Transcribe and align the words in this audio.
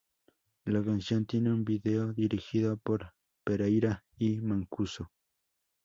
La 0.65 0.83
canción 0.83 1.27
tiene 1.27 1.53
un 1.53 1.63
video 1.63 2.11
dirigido 2.11 2.75
por 2.75 3.13
Pereyra 3.45 4.03
y 4.17 4.37
Mancuso. 4.41 5.11